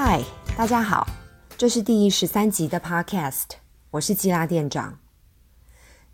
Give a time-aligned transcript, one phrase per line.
[0.00, 0.22] 嗨，
[0.56, 1.08] 大家好，
[1.56, 3.46] 这是第十三集的 Podcast，
[3.90, 5.00] 我是基拉店长。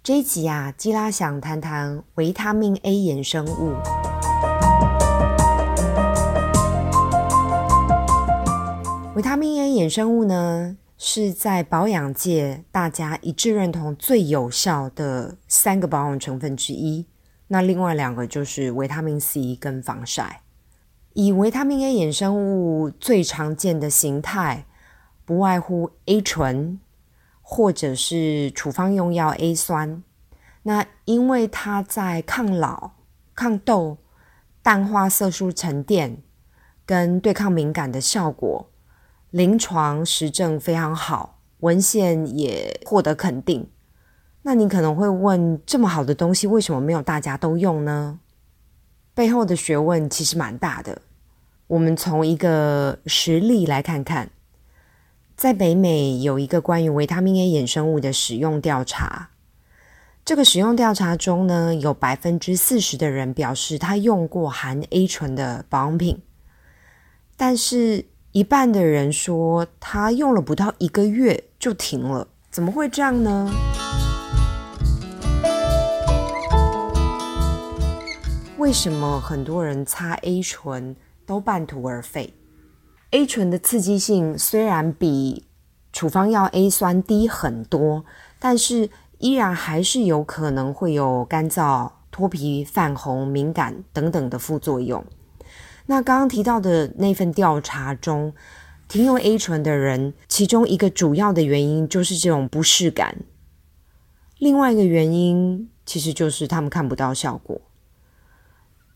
[0.03, 3.75] 这一集啊，基拉想谈谈维他命 A 衍生物。
[9.15, 17.05] 维他命 A 衍生物呢，是在保养界大家一致认同最有效的三个保养成分之一。
[17.49, 20.41] 那另外两个就是维他命 C 跟防晒。
[21.15, 24.67] 以维他命 A 衍生物最常见的形态，
[25.25, 26.81] 不外乎 A 醇，
[27.41, 30.03] 或者是处方用药 A 酸。
[30.65, 32.93] 那因为它在抗老、
[33.35, 33.99] 抗痘、
[34.61, 36.23] 淡化色素沉淀
[36.85, 38.69] 跟对抗敏感的效果，
[39.31, 43.69] 临床实证非常好，文献也获得肯定。
[44.43, 48.19] 那你可能会问，这么好的东西，为什么没有大家都用呢？
[49.15, 51.03] 背后的学问其实蛮大的。
[51.75, 54.31] 我们从一个实例来看看，
[55.37, 59.31] 在北美有一个关于维他命 A 衍生物的使用调查。
[60.25, 66.23] 这个使用调查中呢，有百分之四十的人表示他用过含 A 醇的保养品，
[67.37, 72.29] 但是一半的人说他用了不到一个月就停了。
[72.53, 73.53] 怎么会这样呢？
[78.59, 80.95] 为什么很多人擦 A 醇
[81.27, 82.35] 都半途而废
[83.11, 85.47] ？A 醇的刺激性虽然比
[85.93, 88.05] 处方药 A 酸低很多，
[88.39, 95.05] 但是依然还是有可能会有干燥、脱皮、泛红、敏感等等的副作用。
[95.87, 98.33] 那刚刚提到的那份调查中，
[98.89, 103.19] 停用 A 醇的人，其中一个主要的原因就是这种不适感。
[104.39, 107.61] 另外一个原因，其实就是他们看不到效果。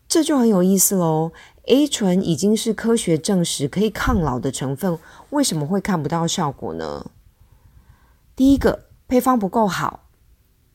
[0.07, 1.31] 这就很有意思喽。
[1.69, 4.97] A 醇已经是科学证实可以抗老的成分，
[5.29, 7.11] 为什么会看不到效果呢？
[8.35, 10.07] 第一个，配方不够好，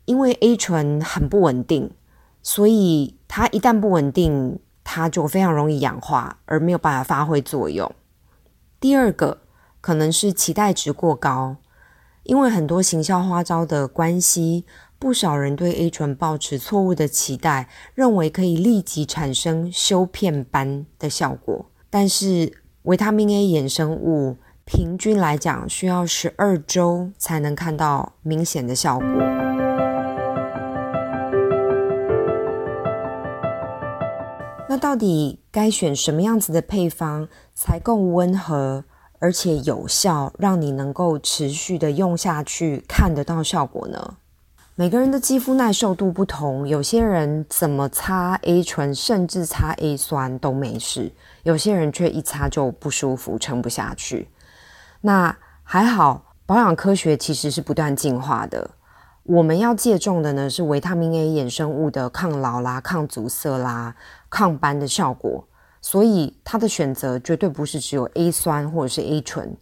[0.05, 1.91] 因为 A 醇很不稳定，
[2.45, 7.93] 所以它一旦不稳定，它就非常容易氧化，而没有办法发挥作用。
[8.79, 9.41] 第二个，
[9.81, 11.57] 可能是期待值过高，
[12.23, 14.65] 因为很多行销花招的关系。
[15.05, 21.67] 不少人对 A 醇抱持错误的期待，认为可以立即产生修片般的效果。
[21.91, 22.51] 但是
[22.85, 29.07] 维他命 A 衍生物平均来讲需要十二周才能看到明显的效果。
[34.71, 38.83] 那到底该选什么样子的配方才够温和，
[39.19, 44.17] 而且有效，让你能够持续的用下去，看得到效果呢？
[44.77, 51.13] 每个人的肌肤耐受度不同，有些人怎么擦 A 醇，甚至擦 A 酸都没事；
[51.45, 54.29] 有些人却一擦就不舒服，撑不下去。
[55.03, 58.69] 那还好，保养科学其实是不断进化的。
[59.23, 63.95] 我们要借重的呢是维他命 A 衍生物的抗老啦、抗阻塞啦、
[64.29, 65.47] 抗斑的效果，
[65.81, 69.57] 所以它的选择绝对不是只有 A 酸或者是 A 醇。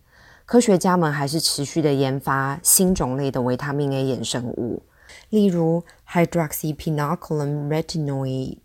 [0.46, 4.82] 科学家们还是持续的研发新种类的维他命 A 衍生物。
[5.30, 8.58] 例如，hydroxypinoculum retinoid，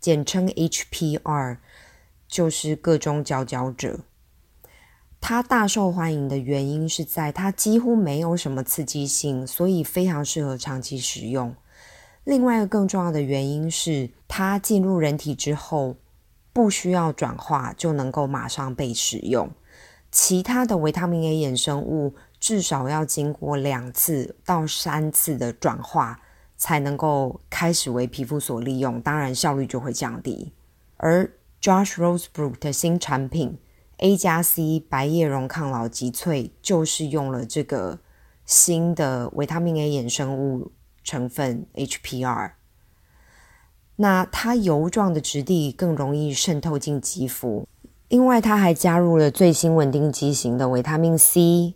[0.00, 1.58] 简称 HPR，
[2.28, 4.00] 就是个中佼佼者。
[5.20, 11.54] 它大受欢迎的原因是在它几乎没有什么刺激性，所以非常适合长期使用。
[12.22, 15.96] 另外一个更重要的原因是，它进入人体之后，
[16.52, 19.50] 不需要转化就能够马上被使用。
[20.18, 26.22] 其他的维他命 A 衍生物，至少要经过两次到三次的转化，
[26.56, 30.54] 才能够开始为皮肤所利用，当然效率就会降低。
[30.96, 33.58] 而 Josh Rosebrook 的新产品
[33.98, 37.98] A 加 C 白叶绒抗老极萃，就是用了这个
[38.46, 40.72] 新的维他命 A 衍生物
[41.04, 42.52] 成分 HPR。
[43.98, 47.66] 那它油状的质地更容易渗透进肌肤，
[48.08, 51.74] 另外它还加入了最新稳定剂型的维他命 C。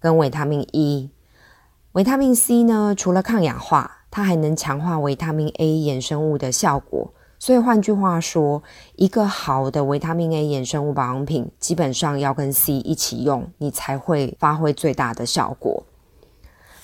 [0.00, 1.10] 跟维他命 E，
[1.92, 7.14] 维他命 C 呢，除了抗氧化，它还能强化维他命 A 衍生物的效果。
[7.38, 8.64] 所以换句话说，
[8.96, 15.84] 一个好的维他命 A 衍生物保养品，基本上要跟 C 一起用，你才会发挥最大的效果。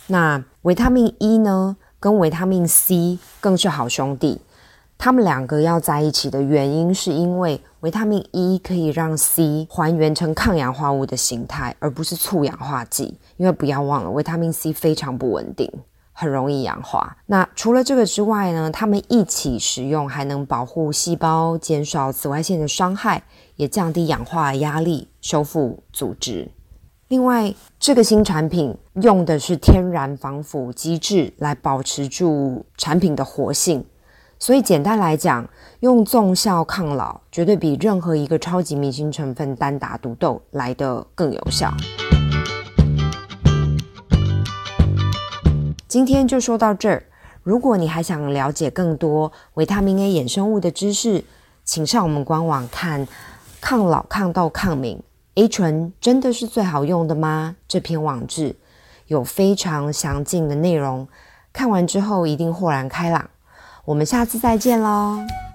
[0.06, 4.41] 那维他命 E 呢，跟维他命 C 更是好兄弟。
[4.99, 13.17] 他们两个要在一起的原因，是因为维他命 E 可以让 C 还原成抗氧化物的形态，而不是促氧化剂。
[13.37, 15.71] 因为不要忘了，维他命 C 非常不稳定，
[16.12, 17.17] 很容易氧化。
[17.27, 23.23] 那除了这个之外呢，它们一起使用还能保护细胞，减少紫外线的伤害，
[23.55, 26.50] 也降低氧化压力，修复组织。
[27.06, 33.85] 另外，这个新产品用的是天然防腐机制来保持住产品的活性，
[34.40, 35.49] 所以简单来讲，
[35.81, 41.75] 用综效抗老绝对比任何一个超级明星成分单打独斗来得更有效。
[45.88, 47.02] 今天就说到这儿，
[47.43, 51.25] 如果你还想了解更多维他命 A 衍生物的知识，
[51.64, 53.08] 请上我们官网看
[53.61, 55.02] 抗老、抗痘、抗敏。
[55.35, 57.56] A 醇真的是最好用的吗？
[57.67, 58.55] 这篇网志
[59.08, 61.08] 有非常详尽的内容，
[61.52, 63.31] 看完之后一定豁然开朗。
[63.88, 65.48] 我们下次再见喽。